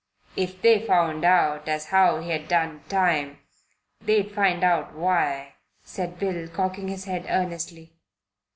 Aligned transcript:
"If 0.35 0.63
they 0.63 0.83
found 0.83 1.23
out 1.23 1.67
as 1.67 1.89
how 1.89 2.21
he'd 2.21 2.47
done 2.47 2.81
time, 2.89 3.37
they'd 4.03 4.31
find 4.33 4.63
out 4.63 4.93
for 4.93 4.97
why," 4.97 5.57
said 5.83 6.17
Bill, 6.17 6.47
cocking 6.47 6.87
his 6.87 7.05
head 7.05 7.27
earnestly. 7.29 7.93